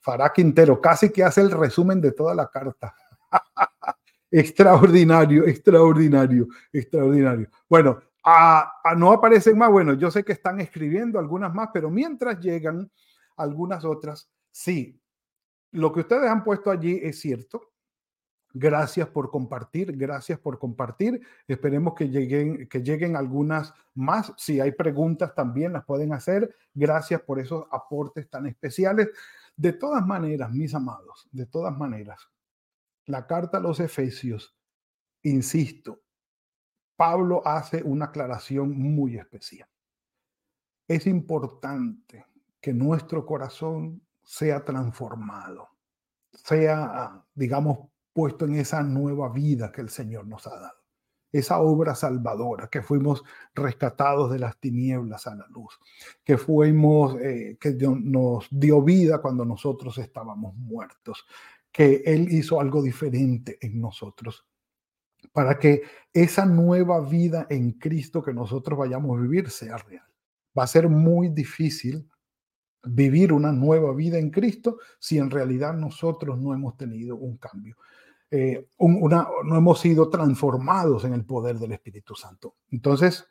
Fará 0.01 0.31
Quintero, 0.35 0.83
casi 0.83 1.09
que 1.09 1.25
hace 1.25 1.41
el 1.41 1.51
resumen 1.51 1.99
de 1.99 2.13
toda 2.13 2.35
la 2.35 2.51
carta. 2.51 2.95
extraordinario, 4.31 5.47
extraordinario, 5.47 6.47
extraordinario. 6.71 7.49
Bueno, 7.71 8.03
no 8.99 9.13
aparecen 9.13 9.57
más. 9.57 9.71
Bueno, 9.71 9.95
yo 9.95 10.11
sé 10.11 10.25
que 10.25 10.33
están 10.33 10.61
escribiendo 10.61 11.19
algunas 11.19 11.55
más, 11.55 11.71
pero 11.73 11.91
mientras 11.91 12.39
llegan 12.39 12.91
algunas 13.39 13.83
otras, 13.87 14.31
sí, 14.51 15.01
lo 15.73 15.91
que 15.91 16.01
ustedes 16.01 16.29
han 16.29 16.45
puesto 16.45 16.71
allí 16.71 17.01
es 17.03 17.19
cierto. 17.19 17.70
Gracias 18.53 19.09
por 19.09 19.31
compartir, 19.31 19.97
gracias 19.97 20.39
por 20.39 20.59
compartir. 20.59 21.21
Esperemos 21.47 21.95
que 21.95 22.09
lleguen, 22.09 22.69
que 22.69 22.83
lleguen 22.83 23.15
algunas 23.17 23.73
más. 23.95 24.33
Si 24.37 24.61
hay 24.61 24.73
preguntas 24.73 25.35
también 25.35 25.73
las 25.73 25.85
pueden 25.85 26.13
hacer. 26.13 26.55
Gracias 26.75 27.21
por 27.21 27.39
esos 27.39 27.67
aportes 27.71 28.29
tan 28.29 28.47
especiales. 28.47 29.09
De 29.57 29.73
todas 29.73 30.05
maneras, 30.05 30.51
mis 30.51 30.75
amados, 30.75 31.29
de 31.31 31.47
todas 31.47 31.77
maneras, 31.77 32.29
la 33.07 33.27
carta 33.27 33.59
a 33.59 33.61
los 33.61 33.79
Efesios, 33.79 34.57
insisto, 35.23 36.01
Pablo 36.97 37.43
hace 37.47 37.83
una 37.83 38.07
aclaración 38.07 38.77
muy 38.77 39.17
especial. 39.17 39.69
Es 40.89 41.07
importante 41.07 42.27
que 42.61 42.73
nuestro 42.73 43.25
corazón 43.25 44.03
sea 44.23 44.65
transformado, 44.65 45.69
sea, 46.33 47.25
digamos, 47.35 47.90
puesto 48.13 48.45
en 48.45 48.57
esa 48.57 48.83
nueva 48.83 49.29
vida 49.29 49.71
que 49.73 49.81
el 49.81 49.89
Señor 49.89 50.27
nos 50.27 50.47
ha 50.47 50.59
dado. 50.59 50.81
Esa 51.33 51.61
obra 51.61 51.95
salvadora, 51.95 52.69
que 52.69 52.83
fuimos 52.83 53.23
rescatados 53.55 54.33
de 54.33 54.41
las 54.41 54.59
tinieblas 54.59 55.29
a 55.29 55.37
la 55.37 55.47
luz, 55.49 55.79
que 56.25 56.37
fuimos, 56.37 57.17
eh, 57.21 57.57
que 57.61 57.77
nos 57.79 58.49
dio 58.51 58.83
vida 58.83 59.21
cuando 59.21 59.45
nosotros 59.45 59.97
estábamos 59.99 60.57
muertos, 60.57 61.25
que 61.71 62.03
Él 62.05 62.33
hizo 62.33 62.61
algo 62.61 62.83
diferente 62.83 63.59
en 63.61 63.81
nosotros, 63.81 64.45
para 65.33 65.59
que 65.59 65.83
esa 66.13 66.45
nueva 66.47 67.01
vida 67.01 67.47
en 67.49 67.73
Cristo 67.73 68.23
que 68.23 68.35
nosotros 68.35 68.77
vayamos 68.77 69.17
a 69.17 69.23
vivir 69.23 69.51
sea 69.51 69.77
real. 69.77 70.05
Va 70.59 70.65
a 70.65 70.67
ser 70.67 70.89
muy 70.89 71.29
difícil 71.29 72.09
vivir 72.83 73.33
una 73.33 73.53
nueva 73.53 73.95
vida 73.95 74.19
en 74.19 74.31
Cristo 74.31 74.79
si 74.99 75.19
en 75.19 75.31
realidad 75.31 75.75
nosotros 75.75 76.39
no 76.39 76.55
hemos 76.55 76.77
tenido 76.77 77.17
un 77.17 77.37
cambio. 77.37 77.77
Eh, 78.31 78.69
una, 78.79 79.29
no 79.45 79.57
hemos 79.57 79.81
sido 79.81 80.09
transformados 80.09 81.05
en 81.05 81.15
el 81.15 81.25
poder 81.25 81.59
del 81.59 81.73
Espíritu 81.73 82.15
Santo. 82.15 82.57
Entonces, 82.71 83.27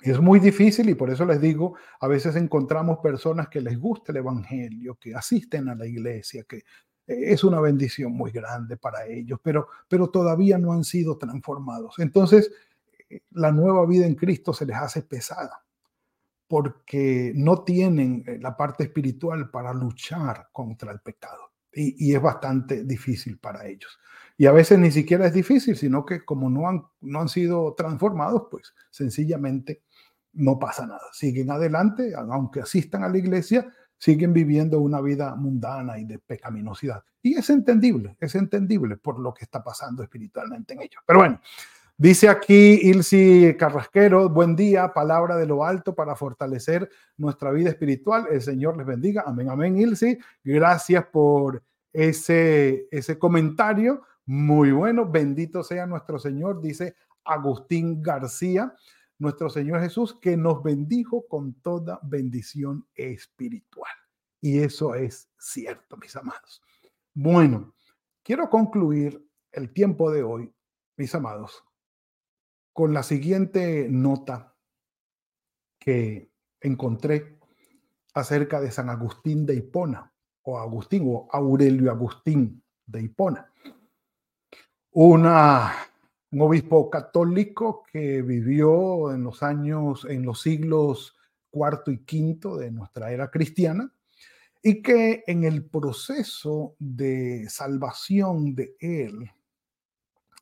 es 0.00 0.20
muy 0.20 0.38
difícil 0.38 0.88
y 0.90 0.94
por 0.94 1.10
eso 1.10 1.24
les 1.24 1.40
digo, 1.40 1.74
a 2.00 2.06
veces 2.06 2.36
encontramos 2.36 2.98
personas 2.98 3.48
que 3.48 3.60
les 3.60 3.78
gusta 3.78 4.12
el 4.12 4.18
Evangelio, 4.18 4.96
que 4.96 5.14
asisten 5.14 5.68
a 5.68 5.74
la 5.74 5.86
iglesia, 5.86 6.44
que 6.44 6.62
es 7.06 7.42
una 7.42 7.60
bendición 7.60 8.12
muy 8.12 8.30
grande 8.30 8.76
para 8.76 9.06
ellos, 9.06 9.40
pero, 9.42 9.68
pero 9.88 10.10
todavía 10.10 10.58
no 10.58 10.72
han 10.72 10.84
sido 10.84 11.16
transformados. 11.16 11.98
Entonces, 11.98 12.52
la 13.30 13.50
nueva 13.50 13.86
vida 13.86 14.06
en 14.06 14.14
Cristo 14.14 14.52
se 14.52 14.66
les 14.66 14.76
hace 14.76 15.02
pesada 15.02 15.64
porque 16.46 17.32
no 17.34 17.62
tienen 17.62 18.24
eh, 18.26 18.38
la 18.40 18.56
parte 18.56 18.84
espiritual 18.84 19.50
para 19.50 19.72
luchar 19.72 20.48
contra 20.52 20.92
el 20.92 21.00
pecado. 21.00 21.47
Y, 21.72 22.14
es 22.14 22.20
bastante 22.20 22.84
difícil 22.84 23.38
para 23.38 23.66
ellos. 23.66 23.98
Y 24.36 24.46
a 24.46 24.52
veces 24.52 24.78
ni 24.78 24.90
siquiera 24.90 25.26
es 25.26 25.34
difícil, 25.34 25.76
sino 25.76 26.04
que 26.04 26.24
como 26.24 26.48
no 26.48 26.68
han, 26.68 26.82
no 27.00 27.20
han 27.20 27.28
sido 27.28 27.74
transformados, 27.74 28.44
pues 28.50 28.74
sencillamente 28.90 29.82
no 30.32 30.58
pasa 30.58 30.86
nada. 30.86 31.02
Siguen 31.12 31.50
adelante, 31.50 32.12
aunque 32.14 32.60
asistan 32.60 33.04
a 33.04 33.08
la 33.08 33.18
iglesia, 33.18 33.72
siguen 33.98 34.32
viviendo 34.32 34.80
una 34.80 35.00
vida 35.00 35.34
mundana 35.34 35.98
y 35.98 36.04
de 36.04 36.18
pecaminosidad. 36.18 37.04
Y 37.20 37.34
es 37.34 37.50
entendible, 37.50 38.16
es 38.20 38.34
entendible 38.36 38.96
por 38.96 39.18
lo 39.18 39.34
que 39.34 39.44
está 39.44 39.62
pasando 39.62 40.02
espiritualmente 40.02 40.74
en 40.74 40.82
ellos. 40.82 41.02
Pero 41.04 41.18
bueno, 41.18 41.40
dice 41.98 42.30
aquí 42.30 42.80
Ilsi 42.82 43.54
Carrasquero, 43.58 44.30
buen 44.30 44.56
día, 44.56 44.94
palabra 44.94 45.36
de 45.36 45.44
lo 45.44 45.64
alto 45.64 45.94
para 45.94 46.16
fortalecer 46.16 46.88
nuestra 47.18 47.50
vida 47.50 47.68
espiritual. 47.68 48.28
El 48.30 48.40
Señor 48.40 48.78
les 48.78 48.86
bendiga. 48.86 49.24
Amén, 49.26 49.50
amén, 49.50 49.78
Ilsi. 49.78 50.18
Gracias 50.42 51.04
por 51.12 51.62
ese, 51.92 52.88
ese 52.90 53.18
comentario. 53.18 54.02
Muy 54.24 54.72
bueno, 54.72 55.04
bendito 55.04 55.62
sea 55.62 55.86
nuestro 55.86 56.18
Señor, 56.18 56.62
dice 56.62 56.94
Agustín 57.24 58.00
García 58.00 58.74
nuestro 59.18 59.50
Señor 59.50 59.80
Jesús, 59.80 60.14
que 60.20 60.36
nos 60.36 60.62
bendijo 60.62 61.26
con 61.26 61.54
toda 61.54 61.98
bendición 62.02 62.86
espiritual. 62.94 63.90
Y 64.40 64.60
eso 64.60 64.94
es 64.94 65.28
cierto, 65.38 65.96
mis 65.96 66.14
amados. 66.14 66.62
Bueno, 67.14 67.74
quiero 68.22 68.48
concluir 68.48 69.20
el 69.50 69.72
tiempo 69.72 70.10
de 70.10 70.22
hoy, 70.22 70.52
mis 70.96 71.14
amados, 71.14 71.64
con 72.78 72.94
la 72.94 73.02
siguiente 73.02 73.88
nota 73.90 74.54
que 75.80 76.30
encontré 76.60 77.40
acerca 78.14 78.60
de 78.60 78.70
San 78.70 78.88
Agustín 78.88 79.44
de 79.44 79.56
Hipona, 79.56 80.12
o 80.42 80.60
Agustín, 80.60 81.02
o 81.08 81.26
Aurelio 81.32 81.90
Agustín 81.90 82.62
de 82.86 83.02
Hipona. 83.02 83.52
Un 84.92 85.26
obispo 86.38 86.88
católico 86.88 87.82
que 87.92 88.22
vivió 88.22 89.12
en 89.12 89.24
los 89.24 89.42
años, 89.42 90.06
en 90.08 90.24
los 90.24 90.40
siglos 90.40 91.16
cuarto 91.50 91.90
y 91.90 92.04
quinto 92.04 92.56
de 92.56 92.70
nuestra 92.70 93.10
era 93.10 93.28
cristiana, 93.28 93.92
y 94.62 94.80
que 94.82 95.24
en 95.26 95.42
el 95.42 95.64
proceso 95.64 96.76
de 96.78 97.48
salvación 97.48 98.54
de 98.54 98.76
él, 98.78 99.28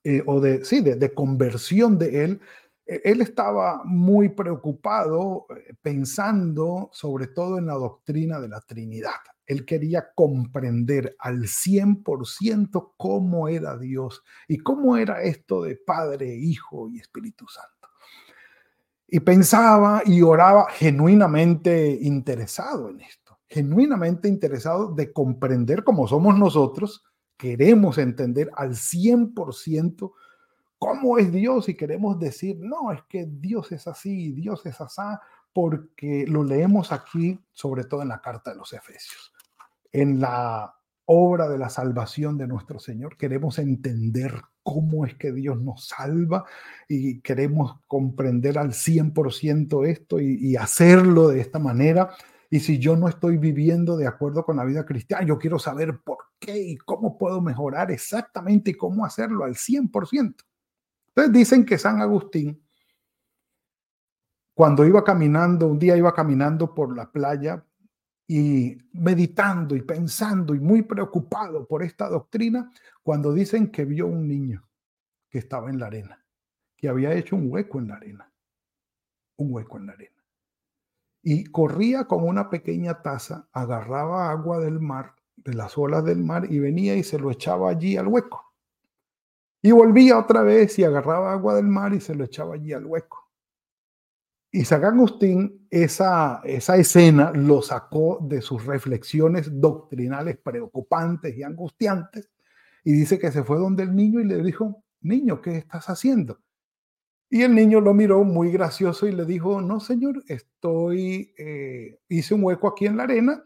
eh, 0.09 0.23
o 0.25 0.41
de, 0.41 0.65
sí, 0.65 0.83
de, 0.83 1.15
conversión 1.15 1.99
de 1.99 2.23
él, 2.23 2.41
eh, 2.87 3.01
él 3.03 3.23
estaba 3.23 3.83
muy 3.85 4.29
preocupado 4.29 5.47
eh, 5.51 5.75
pensando 5.83 6.91
sobre 6.93 7.27
todo 7.27 7.59
en 7.59 7.67
la 7.67 7.75
doctrina 7.75 8.39
de 8.39 8.47
la 8.47 8.61
Trinidad. 8.61 9.19
Él 9.45 9.65
quería 9.65 10.07
comprender 10.15 11.17
al 11.19 11.49
100% 11.49 12.93
cómo 12.97 13.49
era 13.49 13.77
Dios 13.77 14.23
y 14.47 14.59
cómo 14.59 14.97
era 14.97 15.23
esto 15.23 15.65
de 15.65 15.75
Padre, 15.75 16.37
Hijo 16.37 16.89
y 16.89 17.01
Espíritu 17.01 17.49
Santo. 17.49 17.89
Y 19.09 19.19
pensaba 19.19 20.03
y 20.07 20.23
oraba 20.23 20.69
genuinamente 20.71 21.99
interesado 22.01 22.91
en 22.91 23.01
esto, 23.01 23.41
genuinamente 23.49 24.29
interesado 24.29 24.95
de 24.95 25.13
comprender 25.13 25.83
cómo 25.83 26.07
somos 26.07 26.39
nosotros, 26.39 27.03
queremos 27.37 27.99
entender 27.99 28.51
al 28.55 28.71
100% 28.71 30.13
cómo 30.79 31.19
es 31.19 31.33
Dios 31.33 31.69
y 31.69 31.75
queremos 31.75 32.19
decir, 32.19 32.59
no, 32.61 32.93
es 32.93 33.03
que 33.09 33.27
Dios 33.27 33.73
es 33.73 33.87
así, 33.87 34.33
Dios 34.33 34.65
es 34.67 34.81
así, 34.81 35.03
porque 35.53 36.27
lo 36.29 36.45
leemos 36.45 36.93
aquí, 36.93 37.39
sobre 37.53 37.85
todo 37.85 38.03
en 38.03 38.09
la 38.09 38.21
carta 38.21 38.51
de 38.51 38.57
los 38.57 38.73
Efesios 38.73 39.33
en 39.97 40.21
la 40.21 40.75
obra 41.07 41.49
de 41.49 41.57
la 41.57 41.71
salvación 41.71 42.37
de 42.37 42.47
nuestro 42.47 42.79
Señor. 42.79 43.17
Queremos 43.17 43.59
entender 43.59 44.43
cómo 44.63 45.07
es 45.07 45.15
que 45.15 45.33
Dios 45.33 45.59
nos 45.59 45.87
salva 45.87 46.45
y 46.87 47.21
queremos 47.21 47.79
comprender 47.87 48.59
al 48.59 48.73
100% 48.73 49.87
esto 49.87 50.21
y, 50.21 50.55
hacerlo 50.57 51.29
de 51.29 51.41
esta 51.41 51.59
manera. 51.59 52.11
Y 52.51 52.61
si 52.61 52.79
yo 52.79 52.97
no 52.97 53.09
estoy 53.09 53.39
viviendo 53.39 53.97
de 53.97 54.07
acuerdo 54.07 54.45
con 54.45 54.57
la 54.57 54.65
vida 54.65 54.85
cristiana, 54.85 55.25
yo 55.25 55.39
quiero 55.39 55.59
saber 55.59 56.01
por 56.05 56.19
qué 56.39 56.59
y 56.59 56.77
cómo 56.77 57.17
puedo 57.19 57.41
mejorar 57.41 57.91
exactamente 57.91 58.71
y 58.71 58.75
cómo 58.75 59.05
hacerlo 59.05 59.45
al 59.45 59.55
100%. 59.55 60.45
Entonces 61.09 61.33
dicen 61.33 61.65
que 61.65 61.79
San 61.79 62.01
Agustín, 62.01 62.63
cuando 64.55 64.85
iba 64.85 65.03
caminando, 65.03 65.67
un 65.67 65.79
día 65.79 65.97
iba 65.97 66.15
caminando 66.15 66.75
por 66.75 66.97
la 66.97 67.11
playa 67.11 67.65
y 68.29 68.77
meditando 68.93 69.77
y 69.77 69.83
pensando 69.83 70.55
y 70.55 70.61
muy 70.61 70.83
preocupado 70.83 71.67
por 71.67 71.83
esta 71.83 72.09
doctrina 72.09 72.71
cuando 73.03 73.33
dicen 73.33 73.71
que 73.71 73.85
vio 73.85 74.07
un 74.07 74.27
niño 74.27 74.69
que 75.31 75.39
estaba 75.39 75.71
en 75.71 75.79
la 75.79 75.87
arena, 75.87 76.25
que 76.77 76.89
había 76.89 77.13
hecho 77.13 77.37
un 77.37 77.51
hueco 77.51 77.79
en 77.79 77.89
la 77.89 77.97
arena, 77.97 78.33
un 79.37 79.53
hueco 79.53 79.79
en 79.79 79.87
la 79.87 79.93
arena. 79.93 80.25
Y 81.23 81.45
corría 81.47 82.05
con 82.05 82.23
una 82.23 82.51
pequeña 82.51 83.03
taza, 83.03 83.49
agarraba 83.53 84.31
agua 84.31 84.61
del 84.61 84.81
mar, 84.81 85.16
de 85.37 85.55
las 85.55 85.77
olas 85.79 86.05
del 86.05 86.25
mar, 86.25 86.47
y 86.51 86.59
venía 86.59 86.97
y 86.97 87.03
se 87.03 87.19
lo 87.19 87.31
echaba 87.31 87.71
allí 87.71 87.97
al 87.97 88.09
hueco. 88.09 88.55
Y 89.63 89.73
volvía 89.73 90.19
otra 90.19 90.43
vez 90.43 90.79
y 90.79 90.85
agarraba 90.85 91.33
agua 91.33 91.55
del 91.55 91.67
mar 91.67 91.93
y 91.95 92.01
se 92.01 92.15
lo 92.15 92.25
echaba 92.25 92.55
allí 92.55 92.73
al 92.73 92.87
hueco. 92.87 93.27
Y 94.51 94.65
San 94.65 94.85
Agustín 94.85 95.67
esa, 95.71 96.41
esa 96.45 96.77
escena 96.77 97.33
lo 97.33 97.63
sacó 97.63 98.19
de 98.23 98.41
sus 98.41 98.65
reflexiones 98.65 99.61
doctrinales 99.61 100.39
preocupantes 100.39 101.37
y 101.37 101.43
angustiantes 101.43 102.31
y 102.85 102.93
dice 102.93 103.19
que 103.19 103.33
se 103.33 103.43
fue 103.43 103.59
donde 103.59 103.83
el 103.83 103.95
niño 103.95 104.21
y 104.21 104.25
le 104.25 104.43
dijo, 104.43 104.85
niño, 105.01 105.43
¿qué 105.43 105.59
estás 105.59 105.89
haciendo? 105.91 106.41
Y 107.29 107.43
el 107.43 107.55
niño 107.55 107.81
lo 107.81 107.93
miró 107.93 108.23
muy 108.23 108.53
gracioso 108.53 109.09
y 109.09 109.13
le 109.13 109.25
dijo, 109.25 109.61
no, 109.61 109.81
señor, 109.81 110.23
estoy, 110.29 111.35
eh, 111.37 111.99
hice 112.09 112.35
un 112.35 112.45
hueco 112.45 112.69
aquí 112.69 112.87
en 112.87 112.97
la 112.97 113.03
arena 113.03 113.45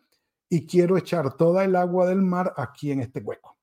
y 0.50 0.66
quiero 0.66 0.98
echar 0.98 1.36
toda 1.36 1.64
el 1.64 1.76
agua 1.76 2.06
del 2.06 2.20
mar 2.20 2.52
aquí 2.56 2.90
en 2.90 3.00
este 3.00 3.20
hueco. 3.20 3.56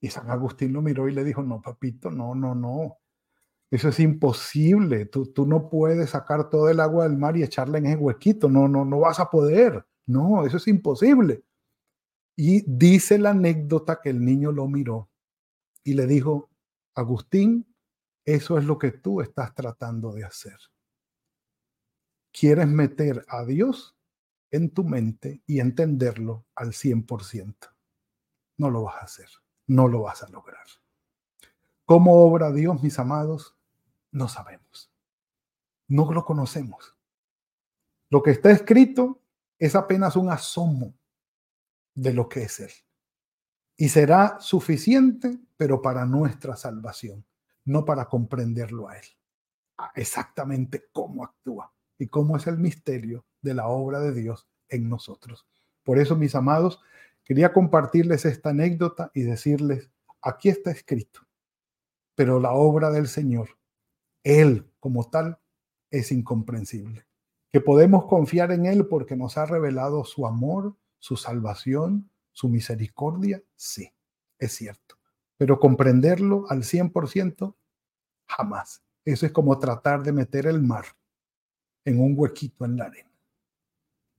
Y 0.00 0.08
San 0.08 0.30
Agustín 0.30 0.72
lo 0.72 0.80
miró 0.80 1.08
y 1.08 1.12
le 1.12 1.24
dijo, 1.24 1.42
no, 1.42 1.60
papito, 1.60 2.10
no, 2.10 2.34
no, 2.34 2.54
no, 2.54 2.98
eso 3.74 3.88
es 3.88 3.98
imposible. 3.98 5.06
Tú, 5.06 5.32
tú 5.32 5.46
no 5.46 5.68
puedes 5.68 6.10
sacar 6.10 6.48
todo 6.48 6.68
el 6.68 6.78
agua 6.78 7.08
del 7.08 7.18
mar 7.18 7.36
y 7.36 7.42
echarla 7.42 7.78
en 7.78 7.86
ese 7.86 7.96
huequito. 7.96 8.48
No, 8.48 8.68
no, 8.68 8.84
no 8.84 9.00
vas 9.00 9.18
a 9.18 9.28
poder. 9.28 9.84
No, 10.06 10.46
eso 10.46 10.58
es 10.58 10.68
imposible. 10.68 11.42
Y 12.36 12.62
dice 12.66 13.18
la 13.18 13.30
anécdota 13.30 14.00
que 14.00 14.10
el 14.10 14.24
niño 14.24 14.52
lo 14.52 14.68
miró 14.68 15.10
y 15.82 15.94
le 15.94 16.06
dijo, 16.06 16.50
Agustín, 16.94 17.66
eso 18.24 18.58
es 18.58 18.64
lo 18.64 18.78
que 18.78 18.92
tú 18.92 19.20
estás 19.20 19.52
tratando 19.54 20.12
de 20.12 20.24
hacer. 20.24 20.56
Quieres 22.32 22.68
meter 22.68 23.24
a 23.28 23.44
Dios 23.44 23.93
en 24.54 24.70
tu 24.70 24.84
mente 24.84 25.42
y 25.46 25.58
entenderlo 25.58 26.46
al 26.54 26.68
100%. 26.68 27.54
No 28.56 28.70
lo 28.70 28.84
vas 28.84 28.96
a 28.96 29.04
hacer, 29.04 29.28
no 29.66 29.88
lo 29.88 30.02
vas 30.02 30.22
a 30.22 30.28
lograr. 30.28 30.64
¿Cómo 31.84 32.24
obra 32.24 32.52
Dios, 32.52 32.80
mis 32.80 32.98
amados? 33.00 33.56
No 34.12 34.28
sabemos. 34.28 34.92
No 35.88 36.12
lo 36.12 36.24
conocemos. 36.24 36.96
Lo 38.10 38.22
que 38.22 38.30
está 38.30 38.52
escrito 38.52 39.20
es 39.58 39.74
apenas 39.74 40.14
un 40.14 40.30
asomo 40.30 40.94
de 41.92 42.12
lo 42.12 42.28
que 42.28 42.44
es 42.44 42.60
Él. 42.60 42.72
Y 43.76 43.88
será 43.88 44.38
suficiente, 44.38 45.36
pero 45.56 45.82
para 45.82 46.06
nuestra 46.06 46.54
salvación, 46.54 47.26
no 47.64 47.84
para 47.84 48.04
comprenderlo 48.06 48.88
a 48.88 48.98
Él. 48.98 49.06
Exactamente 49.96 50.84
cómo 50.92 51.24
actúa 51.24 51.74
y 51.98 52.06
cómo 52.06 52.36
es 52.36 52.46
el 52.46 52.58
misterio 52.58 53.26
de 53.44 53.54
la 53.54 53.68
obra 53.68 54.00
de 54.00 54.12
Dios 54.12 54.48
en 54.68 54.88
nosotros. 54.88 55.46
Por 55.84 56.00
eso, 56.00 56.16
mis 56.16 56.34
amados, 56.34 56.80
quería 57.22 57.52
compartirles 57.52 58.24
esta 58.24 58.50
anécdota 58.50 59.12
y 59.14 59.22
decirles, 59.22 59.90
aquí 60.20 60.48
está 60.48 60.72
escrito, 60.72 61.20
pero 62.16 62.40
la 62.40 62.52
obra 62.52 62.90
del 62.90 63.06
Señor 63.06 63.50
él 64.24 64.66
como 64.80 65.08
tal 65.10 65.38
es 65.90 66.10
incomprensible. 66.10 67.06
que 67.52 67.60
podemos 67.60 68.06
confiar 68.06 68.50
en 68.50 68.66
Él 68.66 68.88
porque 68.88 69.14
nos 69.14 69.38
ha 69.38 69.46
revelado 69.46 70.04
su 70.04 70.26
amor, 70.26 70.74
su 70.98 71.16
salvación, 71.16 72.10
su 72.32 72.48
misericordia, 72.48 73.44
sí, 73.54 73.92
es 74.40 74.50
cierto. 74.56 74.96
Pero 75.36 75.60
comprenderlo 75.60 76.46
al 76.48 76.64
100%, 76.64 77.54
jamás. 78.26 78.82
Eso 79.04 79.24
es 79.24 79.30
como 79.30 79.56
tratar 79.60 80.02
de 80.02 80.10
meter 80.10 80.46
el 80.48 80.60
mar 80.62 80.84
en 81.84 82.00
un 82.00 82.14
huequito 82.16 82.64
en 82.64 82.76
la 82.76 82.86
arena. 82.86 83.13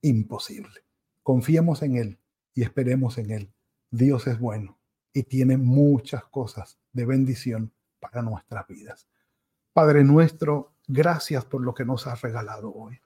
Imposible. 0.06 0.84
Confiemos 1.24 1.82
en 1.82 1.96
Él 1.96 2.18
y 2.54 2.62
esperemos 2.62 3.18
en 3.18 3.32
Él. 3.32 3.52
Dios 3.90 4.28
es 4.28 4.38
bueno 4.38 4.78
y 5.12 5.24
tiene 5.24 5.56
muchas 5.56 6.24
cosas 6.26 6.78
de 6.92 7.04
bendición 7.04 7.72
para 7.98 8.22
nuestras 8.22 8.68
vidas. 8.68 9.08
Padre 9.72 10.04
nuestro, 10.04 10.74
gracias 10.86 11.44
por 11.44 11.60
lo 11.60 11.74
que 11.74 11.84
nos 11.84 12.06
has 12.06 12.22
regalado 12.22 12.72
hoy. 12.72 13.00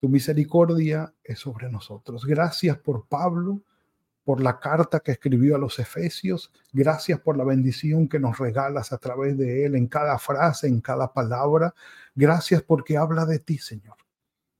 Tu 0.00 0.08
misericordia 0.08 1.12
es 1.22 1.40
sobre 1.40 1.68
nosotros. 1.68 2.24
Gracias 2.24 2.78
por 2.78 3.06
Pablo, 3.08 3.60
por 4.24 4.40
la 4.40 4.58
carta 4.58 5.00
que 5.00 5.12
escribió 5.12 5.56
a 5.56 5.58
los 5.58 5.78
Efesios. 5.78 6.50
Gracias 6.72 7.20
por 7.20 7.36
la 7.36 7.44
bendición 7.44 8.08
que 8.08 8.18
nos 8.18 8.38
regalas 8.38 8.90
a 8.94 8.96
través 8.96 9.36
de 9.36 9.66
él 9.66 9.74
en 9.74 9.86
cada 9.86 10.18
frase, 10.18 10.66
en 10.66 10.80
cada 10.80 11.12
palabra. 11.12 11.74
Gracias 12.14 12.62
porque 12.62 12.96
habla 12.96 13.26
de 13.26 13.38
ti, 13.38 13.58
Señor, 13.58 13.98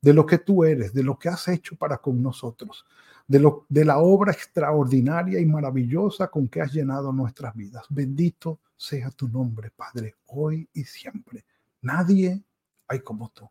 de 0.02 0.12
lo 0.12 0.26
que 0.26 0.38
tú 0.38 0.64
eres, 0.64 0.92
de 0.92 1.04
lo 1.04 1.18
que 1.18 1.28
has 1.28 1.46
hecho 1.48 1.76
para 1.76 1.98
con 1.98 2.20
nosotros, 2.20 2.84
de, 3.26 3.38
lo, 3.38 3.66
de 3.68 3.84
la 3.84 3.98
obra 3.98 4.32
extraordinaria 4.32 5.40
y 5.40 5.46
maravillosa 5.46 6.26
con 6.26 6.48
que 6.48 6.60
has 6.60 6.72
llenado 6.72 7.12
nuestras 7.12 7.54
vidas. 7.54 7.86
Bendito 7.88 8.60
sea 8.76 9.10
tu 9.10 9.28
nombre, 9.28 9.70
Padre, 9.70 10.16
hoy 10.26 10.68
y 10.74 10.82
siempre. 10.82 11.44
Nadie 11.80 12.42
hay 12.88 13.00
como 13.00 13.30
tú. 13.30 13.48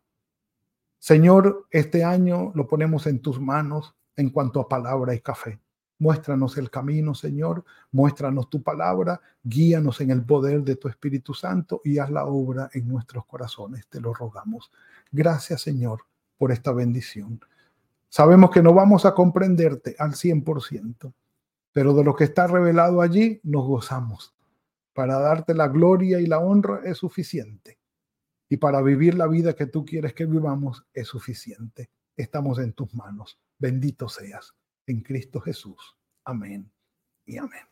Señor, 0.98 1.66
este 1.70 2.04
año 2.04 2.52
lo 2.54 2.68
ponemos 2.68 3.06
en 3.06 3.20
tus 3.20 3.40
manos 3.40 3.94
en 4.14 4.30
cuanto 4.30 4.60
a 4.60 4.68
palabra 4.68 5.14
y 5.14 5.20
café. 5.20 5.58
Muéstranos 5.98 6.58
el 6.58 6.68
camino, 6.68 7.14
Señor. 7.14 7.64
Muéstranos 7.92 8.50
tu 8.50 8.62
palabra. 8.62 9.20
Guíanos 9.42 10.00
en 10.00 10.10
el 10.10 10.24
poder 10.24 10.62
de 10.62 10.76
tu 10.76 10.88
Espíritu 10.88 11.32
Santo 11.32 11.80
y 11.84 11.98
haz 11.98 12.10
la 12.10 12.26
obra 12.26 12.68
en 12.72 12.88
nuestros 12.88 13.24
corazones. 13.24 13.86
Te 13.88 14.00
lo 14.00 14.12
rogamos. 14.12 14.70
Gracias, 15.10 15.62
Señor, 15.62 16.02
por 16.42 16.50
esta 16.50 16.72
bendición. 16.72 17.38
Sabemos 18.08 18.50
que 18.50 18.64
no 18.64 18.74
vamos 18.74 19.06
a 19.06 19.14
comprenderte 19.14 19.94
al 19.96 20.14
100%, 20.14 21.14
pero 21.70 21.94
de 21.94 22.02
lo 22.02 22.16
que 22.16 22.24
está 22.24 22.48
revelado 22.48 23.00
allí 23.00 23.38
nos 23.44 23.64
gozamos. 23.64 24.34
Para 24.92 25.20
darte 25.20 25.54
la 25.54 25.68
gloria 25.68 26.18
y 26.18 26.26
la 26.26 26.40
honra 26.40 26.80
es 26.84 26.98
suficiente 26.98 27.78
y 28.48 28.56
para 28.56 28.82
vivir 28.82 29.14
la 29.14 29.28
vida 29.28 29.54
que 29.54 29.66
tú 29.66 29.84
quieres 29.84 30.14
que 30.14 30.26
vivamos 30.26 30.84
es 30.92 31.06
suficiente. 31.06 31.90
Estamos 32.16 32.58
en 32.58 32.72
tus 32.72 32.92
manos. 32.92 33.38
Bendito 33.56 34.08
seas 34.08 34.52
en 34.88 35.00
Cristo 35.00 35.40
Jesús. 35.40 35.96
Amén 36.24 36.68
y 37.24 37.36
amén. 37.36 37.68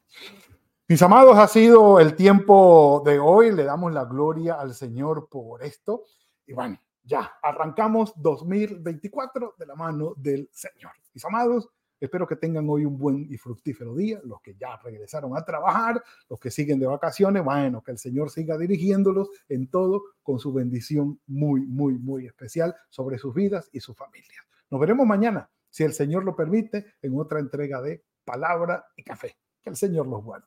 Mis 0.86 1.02
amados, 1.02 1.36
ha 1.38 1.48
sido 1.48 1.98
el 1.98 2.14
tiempo 2.14 3.02
de 3.04 3.18
hoy. 3.18 3.50
Le 3.50 3.64
damos 3.64 3.92
la 3.92 4.04
gloria 4.04 4.60
al 4.60 4.74
Señor 4.74 5.28
por 5.28 5.64
esto. 5.64 6.04
Y 6.46 6.52
bueno, 6.52 6.80
ya 7.02 7.32
arrancamos 7.42 8.12
2024 8.16 9.54
de 9.58 9.66
la 9.66 9.74
mano 9.74 10.14
del 10.16 10.48
Señor. 10.52 10.92
Mis 11.12 11.24
amados, 11.24 11.68
Espero 12.00 12.26
que 12.26 12.36
tengan 12.36 12.66
hoy 12.70 12.86
un 12.86 12.96
buen 12.96 13.26
y 13.30 13.36
fructífero 13.36 13.94
día. 13.94 14.20
Los 14.24 14.40
que 14.40 14.54
ya 14.54 14.78
regresaron 14.82 15.36
a 15.36 15.44
trabajar, 15.44 16.02
los 16.30 16.40
que 16.40 16.50
siguen 16.50 16.80
de 16.80 16.86
vacaciones, 16.86 17.44
bueno, 17.44 17.82
que 17.82 17.90
el 17.90 17.98
Señor 17.98 18.30
siga 18.30 18.56
dirigiéndolos 18.56 19.28
en 19.50 19.68
todo 19.68 20.02
con 20.22 20.38
su 20.38 20.50
bendición 20.52 21.20
muy, 21.26 21.60
muy, 21.60 21.98
muy 21.98 22.26
especial 22.26 22.74
sobre 22.88 23.18
sus 23.18 23.34
vidas 23.34 23.68
y 23.72 23.80
sus 23.80 23.96
familias. 23.96 24.46
Nos 24.70 24.80
veremos 24.80 25.06
mañana, 25.06 25.50
si 25.68 25.84
el 25.84 25.92
Señor 25.92 26.24
lo 26.24 26.34
permite, 26.34 26.86
en 27.02 27.18
otra 27.18 27.38
entrega 27.38 27.82
de 27.82 28.02
Palabra 28.24 28.86
y 28.96 29.02
Café. 29.02 29.36
Que 29.60 29.68
el 29.68 29.76
Señor 29.76 30.06
los 30.06 30.24
guarde. 30.24 30.46